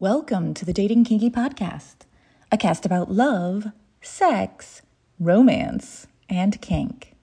[0.00, 1.98] Welcome to the Dating Kinky Podcast,
[2.50, 3.68] a cast about love,
[4.02, 4.82] sex,
[5.20, 7.14] romance, and kink.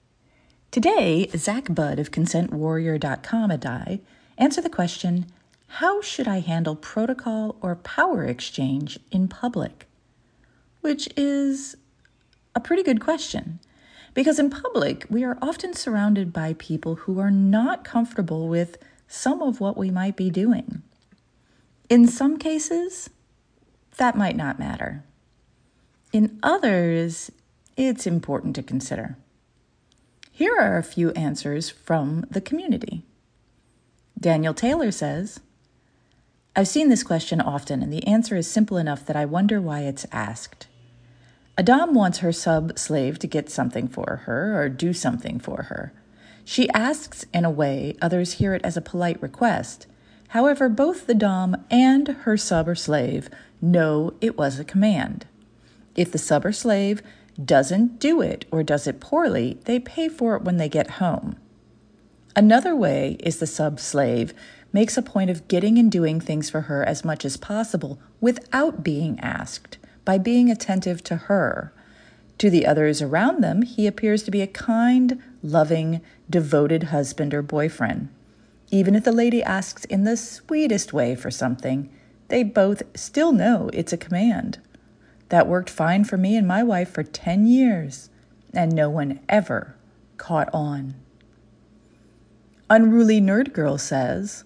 [0.70, 4.00] Today, Zach Budd of ConsentWarrior.com and I
[4.38, 5.26] answer the question
[5.66, 9.86] How should I handle protocol or power exchange in public?
[10.80, 11.76] Which is
[12.54, 13.60] a pretty good question.
[14.14, 19.42] Because in public, we are often surrounded by people who are not comfortable with some
[19.42, 20.82] of what we might be doing.
[21.92, 23.10] In some cases,
[23.98, 25.04] that might not matter.
[26.10, 27.30] In others,
[27.76, 29.18] it's important to consider.
[30.30, 33.04] Here are a few answers from the community.
[34.18, 35.40] Daniel Taylor says,
[36.56, 39.80] I've seen this question often, and the answer is simple enough that I wonder why
[39.80, 40.68] it's asked.
[41.58, 45.64] A Dom wants her sub slave to get something for her or do something for
[45.64, 45.92] her.
[46.42, 49.86] She asks in a way others hear it as a polite request.
[50.32, 53.28] However, both the Dom and her sub or slave
[53.60, 55.26] know it was a command.
[55.94, 57.02] If the sub or slave
[57.44, 61.36] doesn't do it or does it poorly, they pay for it when they get home.
[62.34, 64.32] Another way is the sub slave
[64.72, 68.82] makes a point of getting and doing things for her as much as possible without
[68.82, 71.74] being asked by being attentive to her.
[72.38, 77.42] To the others around them, he appears to be a kind, loving, devoted husband or
[77.42, 78.08] boyfriend.
[78.74, 81.90] Even if the lady asks in the sweetest way for something,
[82.28, 84.58] they both still know it's a command.
[85.28, 88.08] That worked fine for me and my wife for 10 years,
[88.54, 89.76] and no one ever
[90.16, 90.94] caught on.
[92.70, 94.44] Unruly Nerd Girl says,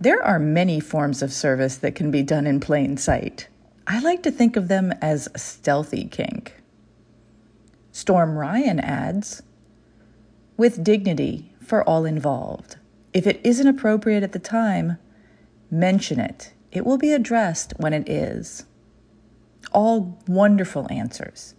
[0.00, 3.48] There are many forms of service that can be done in plain sight.
[3.86, 6.54] I like to think of them as stealthy kink.
[7.92, 9.42] Storm Ryan adds,
[10.56, 12.76] with dignity for all involved.
[13.18, 14.96] If it isn't appropriate at the time,
[15.72, 16.52] mention it.
[16.70, 18.64] It will be addressed when it is.
[19.72, 21.56] All wonderful answers.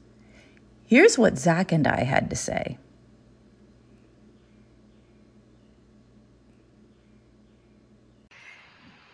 [0.86, 2.78] Here's what Zach and I had to say.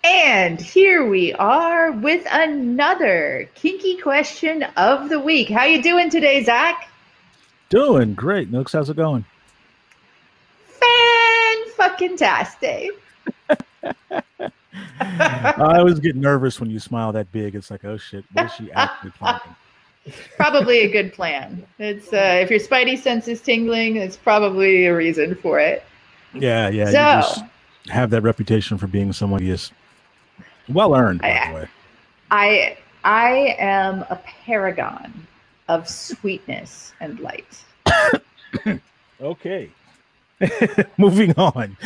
[0.04, 5.50] And here we are with another kinky question of the week.
[5.50, 6.92] How you doing today, Zach?
[7.70, 8.52] Doing great.
[8.52, 9.26] Nooks, how's it going?
[11.96, 12.18] Fucking.
[15.00, 17.56] I always get nervous when you smile that big.
[17.56, 19.56] It's like, oh shit, what is she actually planning?
[20.38, 21.66] probably a good plan.
[21.80, 25.84] It's uh, if your spidey sense is tingling, it's probably a reason for it.
[26.34, 26.86] Yeah, yeah.
[26.86, 27.44] So, you just
[27.88, 29.72] have that reputation for being someone who is
[30.70, 31.68] well earned, by I- the way.
[32.32, 35.28] I I am a paragon
[35.68, 37.64] of sweetness and light.
[39.22, 39.70] Okay.
[40.98, 41.78] Moving on.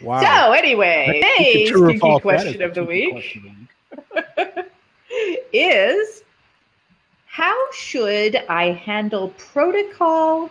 [0.00, 0.20] wow.
[0.20, 3.66] So anyway, today's True or kinky false, that question is of the a question
[4.06, 4.54] of the
[5.16, 5.44] week.
[5.52, 6.22] is
[7.26, 10.50] how should I handle protocol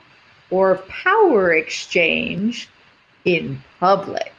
[0.49, 2.69] or power exchange
[3.25, 4.33] in public?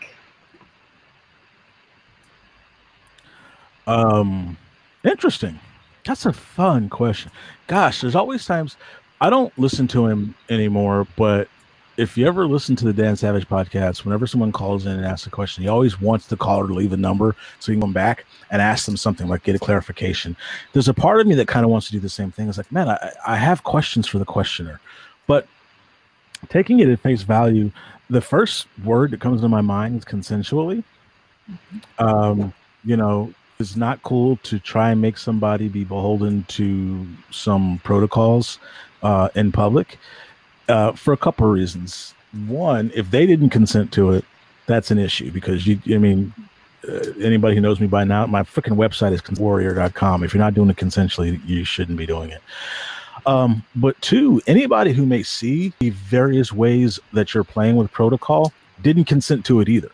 [3.86, 4.56] Um,
[5.04, 5.58] interesting.
[6.04, 7.30] That's a fun question.
[7.66, 8.76] Gosh, there's always times
[9.22, 11.46] I don't listen to him anymore, but
[11.96, 15.28] if you ever listen to the Dan Savage podcast, whenever someone calls in and asks
[15.28, 17.92] a question, he always wants the caller to leave a number so he can come
[17.92, 20.36] back and ask them something like get a clarification.
[20.72, 22.48] There's a part of me that kind of wants to do the same thing.
[22.48, 24.80] It's like, man, I, I have questions for the questioner,
[25.28, 25.46] but
[26.48, 27.70] taking it at face value,
[28.10, 30.82] the first word that comes to my mind is consensually.
[32.00, 32.52] Um,
[32.84, 38.58] you know, it's not cool to try and make somebody be beholden to some protocols
[39.02, 39.98] uh, in public
[40.68, 42.14] uh, for a couple of reasons.
[42.46, 44.24] One, if they didn't consent to it,
[44.66, 46.32] that's an issue because you, I mean,
[46.88, 50.24] uh, anybody who knows me by now, my freaking website is warrior.com.
[50.24, 52.42] If you're not doing it consensually, you shouldn't be doing it.
[53.26, 58.52] Um, but two, anybody who may see the various ways that you're playing with protocol
[58.80, 59.92] didn't consent to it either.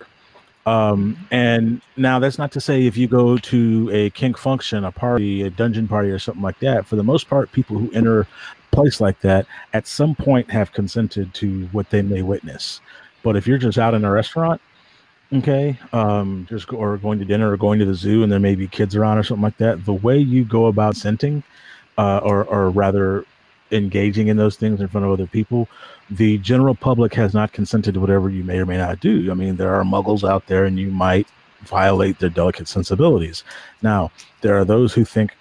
[0.64, 4.92] Um, and now that's not to say if you go to a kink function, a
[4.92, 6.86] party, a dungeon party, or something like that.
[6.86, 8.26] For the most part, people who enter
[8.70, 12.80] place like that at some point have consented to what they may witness.
[13.22, 14.60] But if you're just out in a restaurant,
[15.32, 18.54] okay, um, just or going to dinner or going to the zoo, and there may
[18.54, 21.42] be kids around or something like that, the way you go about scenting,
[21.96, 23.24] uh, or or rather
[23.70, 25.68] engaging in those things in front of other people,
[26.10, 29.30] the general public has not consented to whatever you may or may not do.
[29.30, 31.26] I mean, there are muggles out there, and you might
[31.62, 33.44] violate their delicate sensibilities.
[33.82, 34.10] Now,
[34.40, 35.36] there are those who think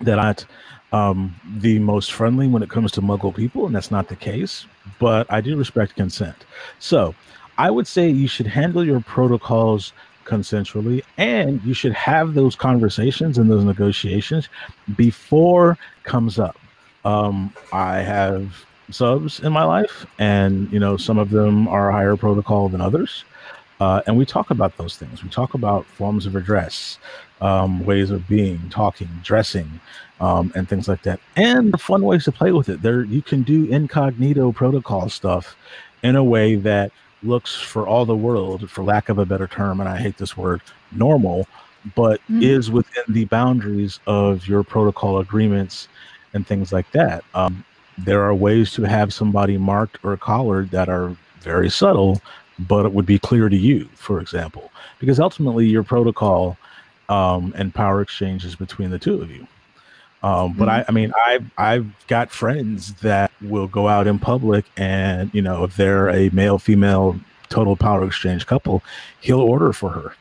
[0.00, 0.46] that
[0.92, 4.66] um, the most friendly when it comes to muggle people, and that's not the case.
[4.98, 6.36] But I do respect consent.
[6.78, 7.14] So,
[7.58, 9.92] I would say you should handle your protocols
[10.24, 14.48] consensually, and you should have those conversations and those negotiations
[14.96, 16.56] before comes up.
[17.04, 22.16] Um, I have subs in my life, and you know some of them are higher
[22.16, 23.24] protocol than others,
[23.80, 25.24] uh, and we talk about those things.
[25.24, 26.98] We talk about forms of address,
[27.40, 29.80] um, ways of being, talking, dressing,
[30.20, 32.82] um, and things like that, and the fun ways to play with it.
[32.82, 35.56] There, you can do incognito protocol stuff
[36.02, 36.92] in a way that
[37.22, 40.36] looks for all the world, for lack of a better term, and I hate this
[40.36, 40.60] word,
[40.92, 41.46] normal,
[41.94, 42.42] but mm-hmm.
[42.42, 45.88] is within the boundaries of your protocol agreements
[46.34, 47.24] and things like that.
[47.34, 47.64] Um,
[47.98, 52.20] there are ways to have somebody marked or collared that are very subtle,
[52.68, 56.56] but it would be clear to you, for example, because ultimately your protocol
[57.08, 59.46] um, and power exchanges between the two of you.
[60.22, 60.70] Um, but mm-hmm.
[60.70, 65.40] I, I mean, I've I've got friends that will go out in public, and you
[65.40, 67.18] know, if they're a male female
[67.48, 68.82] total power exchange couple,
[69.20, 70.14] he'll order for her.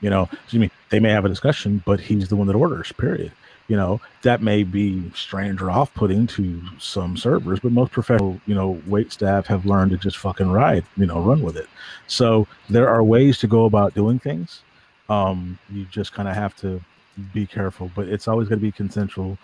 [0.00, 2.92] You know, I mean, they may have a discussion, but he's the one that orders.
[2.92, 3.32] Period.
[3.68, 8.54] You know, that may be strange or off-putting to some servers, but most professional, you
[8.54, 11.68] know, wait staff have learned to just fucking ride, you know, run with it.
[12.06, 14.62] So there are ways to go about doing things.
[15.10, 16.80] Um, you just kind of have to
[17.34, 19.36] be careful, but it's always going to be consensual.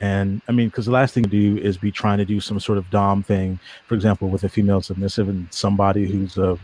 [0.00, 2.60] And I mean, because the last thing to do is be trying to do some
[2.60, 6.58] sort of dom thing, for example, with a female submissive and somebody who's a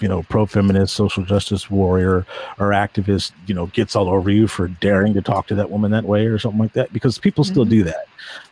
[0.00, 2.26] you know, pro feminist, social justice warrior,
[2.58, 5.90] or activist, you know, gets all over you for daring to talk to that woman
[5.90, 7.52] that way or something like that, because people mm-hmm.
[7.52, 8.06] still do that.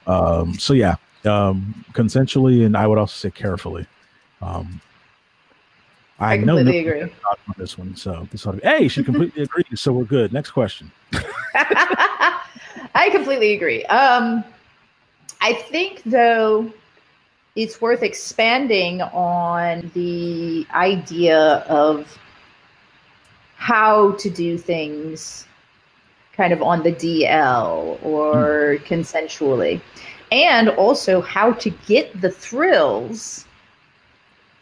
[0.06, 3.86] Um, so yeah, um, consensually, and I would also say carefully.
[4.40, 4.80] Um,
[6.18, 7.96] I, I completely agree on this one.
[7.96, 9.80] So this ought to be, hey, she completely agrees.
[9.80, 10.32] So we're good.
[10.32, 10.90] Next question.
[11.54, 13.84] I completely agree.
[13.86, 14.44] Um,
[15.40, 16.72] I think though
[17.56, 22.18] it's worth expanding on the idea of
[23.56, 25.46] how to do things
[26.32, 28.84] kind of on the DL or mm.
[28.84, 29.80] consensually,
[30.32, 33.46] and also how to get the thrills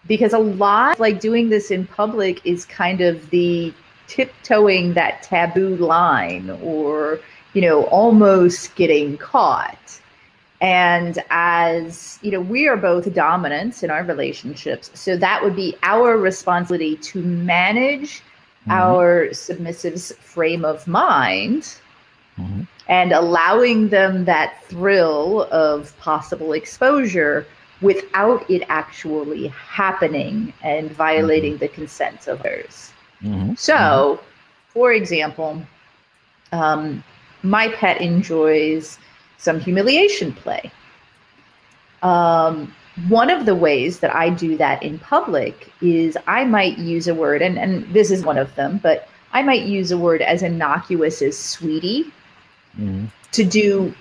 [0.06, 3.72] because a lot like doing this in public is kind of the
[4.08, 7.20] tiptoeing that taboo line or
[7.54, 10.00] you know almost getting caught
[10.62, 15.76] and as you know we are both dominants in our relationships so that would be
[15.82, 18.70] our responsibility to manage mm-hmm.
[18.70, 21.74] our submissive's frame of mind
[22.38, 22.62] mm-hmm.
[22.88, 27.44] and allowing them that thrill of possible exposure
[27.80, 31.60] without it actually happening and violating mm-hmm.
[31.60, 32.92] the consent of others.
[33.22, 33.54] Mm-hmm.
[33.56, 34.24] So, mm-hmm.
[34.68, 35.60] for example,
[36.52, 37.02] um,
[37.42, 38.98] my pet enjoys
[39.42, 40.70] some humiliation play.
[42.02, 42.72] Um,
[43.08, 47.14] one of the ways that I do that in public is I might use a
[47.14, 50.42] word, and, and this is one of them, but I might use a word as
[50.42, 52.04] innocuous as sweetie
[52.78, 53.06] mm-hmm.
[53.32, 53.94] to do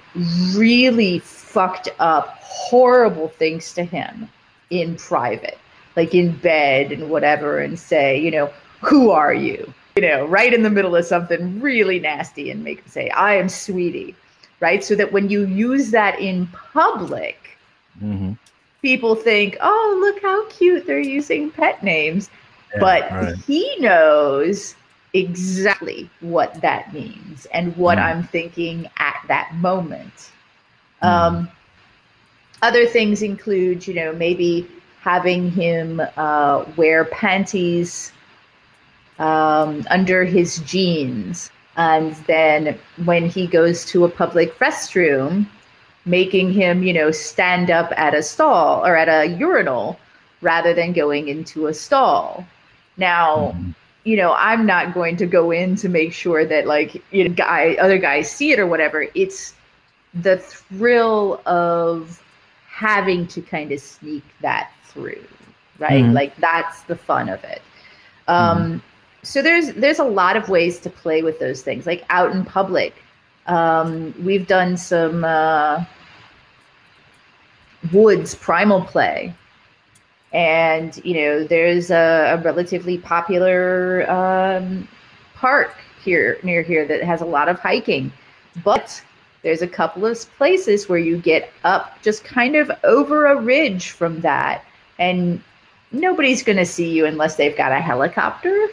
[0.55, 4.29] really fucked up, horrible things to him
[4.69, 5.57] in private,
[5.95, 8.51] like in bed and whatever, and say, you know,
[8.81, 9.73] who are you?
[9.95, 13.35] You know, right in the middle of something really nasty and make him say, I
[13.35, 14.15] am sweetie,
[14.61, 14.83] right?
[14.83, 17.57] So that when you use that in public,
[18.01, 18.33] mm-hmm.
[18.81, 22.29] people think, oh, look how cute they're using pet names.
[22.73, 23.35] Yeah, but right.
[23.35, 24.75] he knows
[25.13, 28.03] exactly what that means and what mm.
[28.03, 30.31] I'm thinking at that moment.
[31.03, 31.07] Mm.
[31.07, 31.51] Um,
[32.61, 34.69] other things include, you know, maybe
[35.01, 38.13] having him uh, wear panties
[39.19, 41.51] um, under his jeans.
[41.81, 45.47] And then when he goes to a public restroom,
[46.05, 49.99] making him, you know, stand up at a stall or at a urinal
[50.41, 52.45] rather than going into a stall.
[52.97, 53.71] Now, mm-hmm.
[54.03, 57.33] you know, I'm not going to go in to make sure that like you know,
[57.33, 59.07] guy other guys see it or whatever.
[59.15, 59.55] It's
[60.13, 62.21] the thrill of
[62.67, 65.23] having to kind of sneak that through,
[65.79, 66.03] right?
[66.03, 66.13] Mm-hmm.
[66.13, 67.61] Like that's the fun of it.
[68.27, 68.90] Um, mm-hmm.
[69.23, 72.43] So there's there's a lot of ways to play with those things, like out in
[72.43, 72.95] public.
[73.47, 75.83] Um, we've done some uh,
[77.93, 79.33] woods primal play,
[80.33, 84.87] and you know there's a, a relatively popular um,
[85.35, 88.11] park here near here that has a lot of hiking,
[88.63, 89.03] but
[89.43, 93.91] there's a couple of places where you get up just kind of over a ridge
[93.91, 94.63] from that,
[94.97, 95.43] and
[95.91, 98.69] nobody's going to see you unless they've got a helicopter.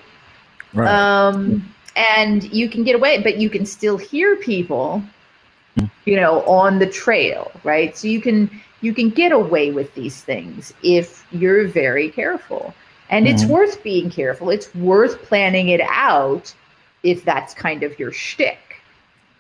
[0.79, 0.89] Right.
[0.89, 5.03] Um, and you can get away, but you can still hear people,
[6.05, 7.97] you know, on the trail, right?
[7.97, 12.75] So you can you can get away with these things if you're very careful.
[13.11, 13.35] And mm-hmm.
[13.35, 14.51] it's worth being careful.
[14.51, 16.55] It's worth planning it out
[17.03, 18.59] if that's kind of your shtick,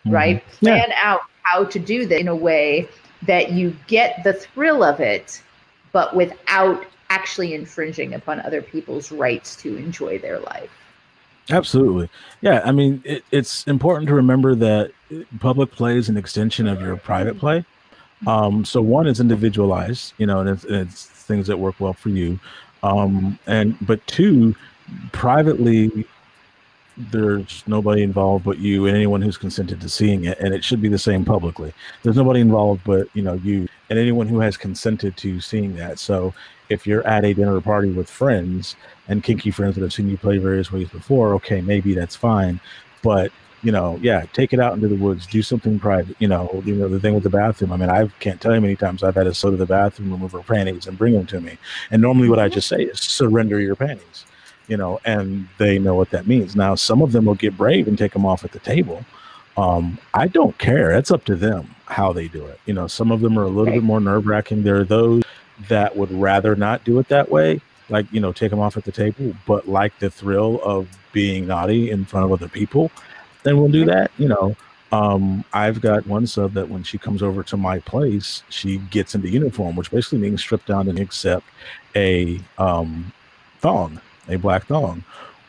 [0.04, 0.10] mm-hmm.
[0.10, 0.48] right?
[0.58, 1.00] Plan yeah.
[1.02, 2.88] out how to do that in a way
[3.22, 5.42] that you get the thrill of it,
[5.92, 10.70] but without actually infringing upon other people's rights to enjoy their life.
[11.50, 12.08] Absolutely.
[12.40, 12.62] Yeah.
[12.64, 14.92] I mean, it, it's important to remember that
[15.40, 17.64] public play is an extension of your private play.
[18.26, 22.10] Um, so one is individualized, you know, and it's, it's things that work well for
[22.10, 22.38] you.
[22.82, 24.54] Um, and but two,
[25.12, 26.04] privately,
[26.96, 30.82] there's nobody involved but you and anyone who's consented to seeing it, and it should
[30.82, 31.72] be the same publicly.
[32.02, 35.98] There's nobody involved but you know you and anyone who has consented to seeing that.
[35.98, 36.34] So
[36.68, 38.76] if you're at a dinner party with friends
[39.08, 42.60] and kinky friends that have seen you play various ways before, okay, maybe that's fine.
[43.02, 46.16] But you know, yeah, take it out into the woods, do something private.
[46.20, 47.72] You know, you know the thing with the bathroom.
[47.72, 50.12] I mean, I can't tell you many times I've had to go to the bathroom,
[50.12, 51.58] remove her panties, and bring them to me.
[51.90, 52.54] And normally, what I mm-hmm.
[52.54, 54.26] just say is surrender your panties.
[54.68, 56.54] You know, and they know what that means.
[56.54, 59.04] Now, some of them will get brave and take them off at the table.
[59.58, 60.92] Um, I don't care.
[60.92, 62.60] It's up to them how they do it.
[62.66, 64.62] You know, some of them are a little bit more nerve wracking.
[64.62, 65.24] There are those
[65.68, 68.84] that would rather not do it that way, like you know, take them off at
[68.84, 72.90] the table, but like the thrill of being naughty in front of other people
[73.42, 74.10] then we'll do that.
[74.18, 74.56] You know,
[74.92, 79.14] um, I've got one sub that when she comes over to my place, she gets
[79.14, 81.46] into uniform, which basically means stripped down and accept
[81.96, 83.12] a um,
[83.60, 85.04] thong, a black thong.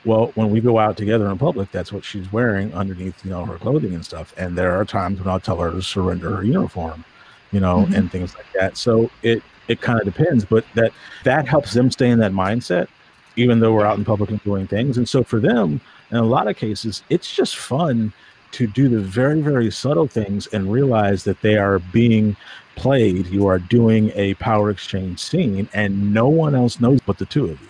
[0.06, 3.46] Well, when we go out together in public, that's what she's wearing underneath, you know,
[3.46, 4.34] her clothing and stuff.
[4.38, 7.03] And there are times when I'll tell her to surrender her uniform,
[7.51, 7.94] you know, mm-hmm.
[7.96, 8.77] and things like that.
[8.77, 10.91] So it it kind of depends, but that
[11.24, 12.88] that helps them stay in that mindset,
[13.36, 14.98] even though we're out in public and doing things.
[14.98, 18.13] And so for them, in a lot of cases, it's just fun
[18.51, 22.36] to do the very, very subtle things and realize that they are being
[22.75, 23.27] played.
[23.27, 27.46] You are doing a power exchange scene, and no one else knows but the two
[27.46, 27.68] of you.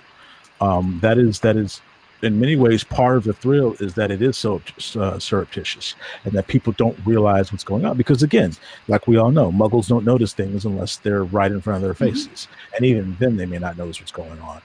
[0.61, 1.81] Um, that is that is
[2.21, 4.61] in many ways part of the thrill is that it is so
[4.95, 5.95] uh, surreptitious
[6.25, 8.53] and that people don't realize what's going on because again
[8.87, 11.93] like we all know muggles don't notice things unless they're right in front of their
[11.93, 12.15] mm-hmm.
[12.15, 12.75] faces mm-hmm.
[12.75, 14.61] and even then they may not notice what's going on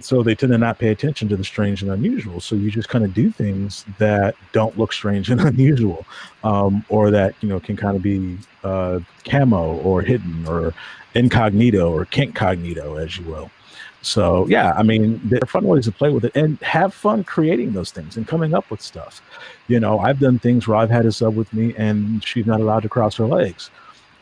[0.00, 2.40] so they tend to not pay attention to the strange and unusual.
[2.40, 6.06] So you just kind of do things that don't look strange and unusual,
[6.44, 10.72] um, or that you know can kind of be uh, camo or hidden or
[11.14, 13.50] incognito or cognito, as you will.
[14.02, 17.24] So yeah, I mean, there are fun ways to play with it and have fun
[17.24, 19.20] creating those things and coming up with stuff.
[19.66, 22.60] You know, I've done things where I've had a sub with me and she's not
[22.60, 23.70] allowed to cross her legs,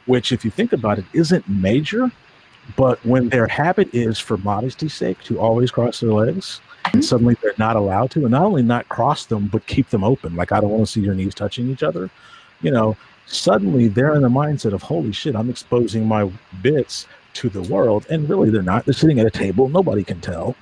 [0.06, 2.10] which, if you think about it, isn't major
[2.74, 7.00] but when their habit is, for modesty's sake, to always cross their legs, and mm-hmm.
[7.02, 10.34] suddenly they're not allowed to, and not only not cross them, but keep them open.
[10.34, 12.10] Like, I don't want to see your knees touching each other.
[12.62, 16.30] You know, suddenly they're in the mindset of, holy shit, I'm exposing my
[16.62, 18.06] bits to the world.
[18.10, 18.84] And really, they're not.
[18.84, 19.68] They're sitting at a table.
[19.68, 20.56] Nobody can tell.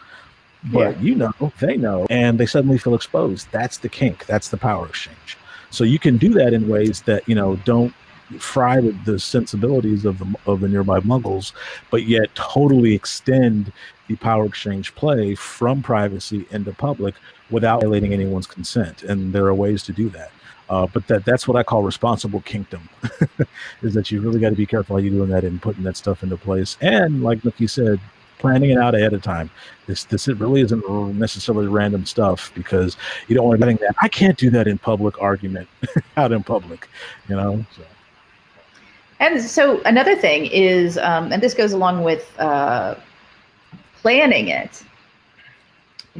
[0.72, 1.02] But yeah.
[1.02, 3.48] you know, they know, and they suddenly feel exposed.
[3.52, 4.24] That's the kink.
[4.26, 5.36] That's the power exchange.
[5.70, 7.92] So you can do that in ways that, you know, don't
[8.38, 11.52] fry the, the sensibilities of the of the nearby muggles,
[11.90, 13.72] but yet totally extend
[14.08, 17.14] the power exchange play from privacy into public
[17.50, 19.02] without violating anyone's consent.
[19.02, 20.30] And there are ways to do that.
[20.68, 22.88] Uh, but that that's what I call responsible kingdom,
[23.82, 25.96] is that you really got to be careful how you're doing that and putting that
[25.96, 26.78] stuff into place.
[26.80, 28.00] And like Nookie said,
[28.38, 29.50] planning it out ahead of time.
[29.86, 30.86] This this it really isn't
[31.18, 32.96] necessarily random stuff because
[33.28, 33.94] you don't want to that.
[34.02, 35.68] I can't do that in public argument
[36.16, 36.88] out in public,
[37.28, 37.64] you know.
[37.76, 37.82] So.
[39.20, 42.96] And so another thing is, um, and this goes along with uh,
[43.96, 44.84] planning it,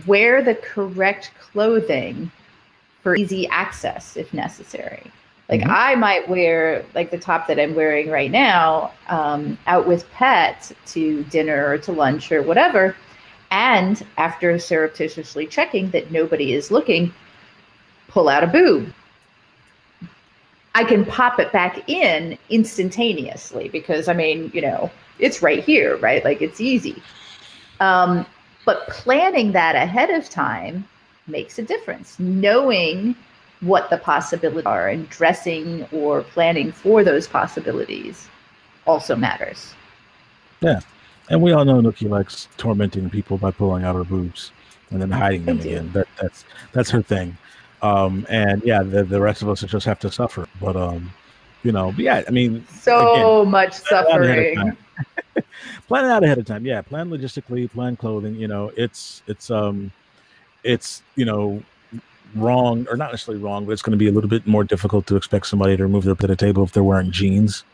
[0.07, 2.31] wear the correct clothing
[3.05, 5.13] for easy access if necessary.
[5.49, 5.71] Like mm-hmm.
[5.71, 10.73] I might wear like the top that I'm wearing right now um, out with pet
[10.87, 12.97] to dinner or to lunch or whatever.
[13.53, 17.15] And after surreptitiously checking that nobody is looking,
[18.09, 18.93] pull out a boob
[20.75, 25.97] I can pop it back in instantaneously because I mean, you know, it's right here,
[25.99, 26.25] right?
[26.25, 27.01] Like it's easy.
[27.81, 28.27] Um,
[28.65, 30.89] but planning that ahead of time
[31.27, 32.19] makes a difference.
[32.19, 33.15] Knowing
[33.61, 38.29] what the possibilities are and dressing or planning for those possibilities
[38.87, 39.75] also matters.
[40.61, 40.81] Yeah.
[41.31, 44.53] And we all know Nookie likes tormenting people by pulling out her boobs
[44.91, 45.91] and then hiding them again.
[45.93, 47.37] That, that's that's her thing.
[47.81, 50.47] Um, and yeah, the, the rest of us just have to suffer.
[50.61, 51.13] But um,
[51.63, 54.77] you know, but yeah, I mean, so again, much suffering.
[55.89, 56.67] plan it out ahead of time.
[56.67, 58.35] Yeah, plan logistically, plan clothing.
[58.37, 59.91] You know, it's it's um,
[60.65, 61.63] it's you know,
[62.35, 65.07] wrong or not necessarily wrong, but it's going to be a little bit more difficult
[65.07, 67.65] to expect somebody to remove their to the table if they're wearing jeans.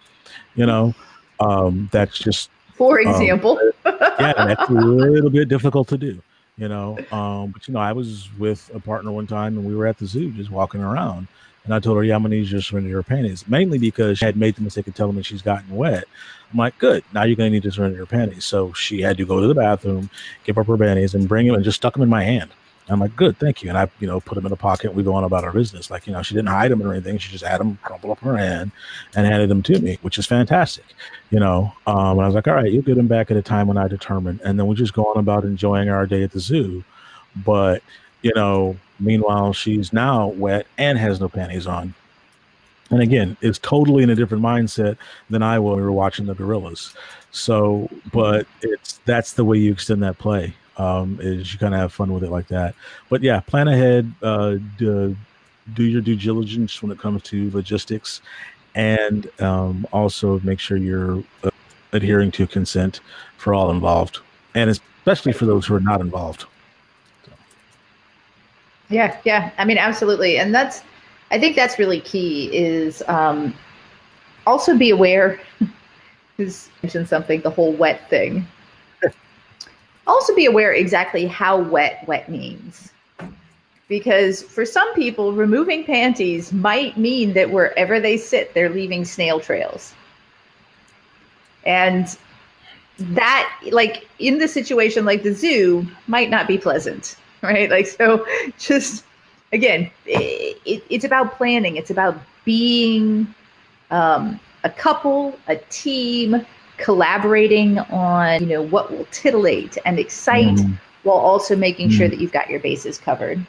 [0.54, 0.94] You know,
[1.38, 3.58] um, that's just for um, example.
[3.84, 6.22] Um, yeah, that's a little bit difficult to do,
[6.56, 6.98] you know.
[7.12, 9.98] Um, but you know, I was with a partner one time, and we were at
[9.98, 11.28] the zoo just walking around,
[11.64, 14.18] and I told her, "Yeah, I'm gonna need you to surrender your panties," mainly because
[14.18, 16.04] she had made the mistake of telling me she's gotten wet.
[16.52, 19.26] I'm like, "Good, now you're gonna need to surrender your panties." So she had to
[19.26, 20.10] go to the bathroom,
[20.44, 22.50] give up her panties, and bring them, and just stuck them in my hand.
[22.88, 23.68] I'm like, good, thank you.
[23.68, 24.94] And I, you know, put them in a pocket.
[24.94, 25.90] We go on about our business.
[25.90, 27.18] Like, you know, she didn't hide them or anything.
[27.18, 28.72] She just had them crumpled up her hand
[29.14, 30.84] and handed them to me, which is fantastic.
[31.30, 33.42] You know, um, and I was like, all right, you'll get them back at a
[33.42, 34.40] time when I determine.
[34.44, 36.82] And then we just go on about enjoying our day at the zoo.
[37.36, 37.82] But,
[38.22, 41.94] you know, meanwhile, she's now wet and has no panties on.
[42.90, 44.96] And again, it's totally in a different mindset
[45.28, 46.94] than I was when we were watching the gorillas.
[47.30, 51.80] So, but it's that's the way you extend that play um, is you kind of
[51.80, 52.74] have fun with it like that.
[53.08, 55.16] But yeah, plan ahead, uh, do,
[55.74, 58.22] do your due diligence when it comes to logistics,
[58.74, 61.50] and um, also make sure you're uh,
[61.92, 63.00] adhering to consent
[63.36, 64.20] for all involved,
[64.54, 66.46] and especially for those who are not involved.
[67.26, 67.32] So.
[68.88, 69.50] Yeah, yeah.
[69.58, 70.82] I mean, absolutely, and that's.
[71.32, 72.46] I think that's really key.
[72.52, 73.54] Is um,
[74.46, 75.40] also be aware.
[76.36, 77.42] Who's mentioned something?
[77.42, 78.46] The whole wet thing
[80.10, 82.92] also be aware exactly how wet wet means.
[83.88, 89.40] Because for some people, removing panties might mean that wherever they sit, they're leaving snail
[89.40, 89.94] trails.
[91.64, 92.16] And
[92.98, 97.70] that, like in the situation like the zoo, might not be pleasant, right?
[97.70, 98.26] Like, so
[98.58, 99.04] just
[99.52, 103.32] again, it, it's about planning, it's about being
[103.90, 106.46] um, a couple, a team,
[106.80, 110.78] collaborating on you know what will titillate and excite mm.
[111.02, 111.92] while also making mm.
[111.92, 113.44] sure that you've got your bases covered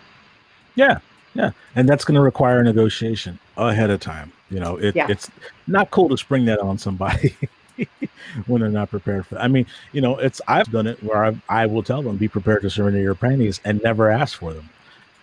[0.76, 1.00] yeah
[1.34, 5.08] yeah and that's going to require negotiation ahead of time you know it, yeah.
[5.10, 5.32] it's
[5.68, 7.36] not cool to spring that on somebody
[8.48, 9.44] when they're not prepared for that.
[9.44, 12.28] i mean you know it's i've done it where I, I will tell them be
[12.28, 14.70] prepared to surrender your panties and never ask for them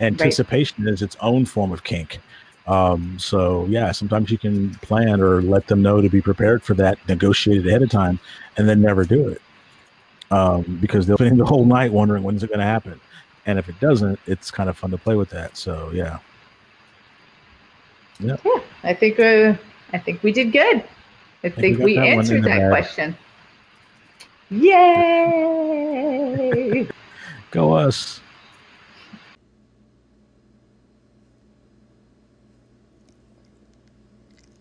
[0.01, 0.95] anticipation right.
[0.95, 2.21] is its own form of kink
[2.69, 6.75] um, so yeah, sometimes you can plan or let them know to be prepared for
[6.75, 8.21] that, negotiate it ahead of time,
[8.59, 9.41] and then never do it
[10.31, 13.01] um, because they'll spend the whole night wondering when's it going to happen.
[13.47, 15.57] And if it doesn't, it's kind of fun to play with that.
[15.57, 16.19] So yeah,
[18.21, 18.37] yeah.
[18.45, 19.55] Yeah, I think uh,
[19.95, 20.85] I think we did good.
[21.43, 23.17] I, I think, we, we answered that question.
[24.51, 25.79] Yay!
[27.51, 28.21] Go us.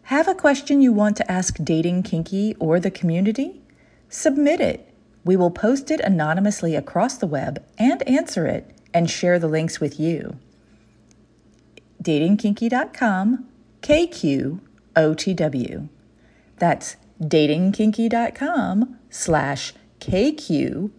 [0.07, 3.61] Have a question you want to ask Dating Kinky or the community?
[4.07, 4.93] Submit it.
[5.25, 9.81] We will post it anonymously across the web and answer it and share the links
[9.81, 10.37] with you.
[12.01, 13.49] datingkinky.com
[13.81, 14.59] KQOTW.
[16.55, 20.91] That's datingkinky.com slash KQOTW.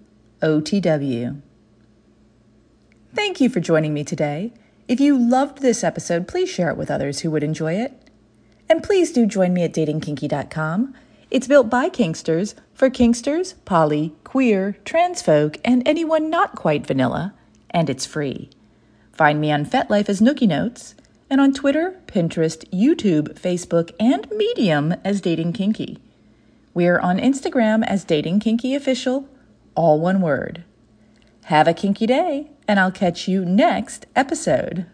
[3.15, 4.53] Thank you for joining me today.
[4.87, 8.08] If you loved this episode, please share it with others who would enjoy it.
[8.69, 10.95] And please do join me at datingkinky.com.
[11.31, 17.35] It's built by Kinksters for Kinksters, poly, queer, trans folk, and anyone not quite vanilla,
[17.71, 18.51] and it's free.
[19.13, 20.95] Find me on FetLife as Nookie Notes,
[21.31, 25.99] and on Twitter, Pinterest, YouTube, Facebook, and Medium as Dating Kinky.
[26.73, 29.29] We're on Instagram as Dating Kinky Official,
[29.75, 30.65] all one word.
[31.45, 34.87] Have a kinky day, and I'll catch you next episode.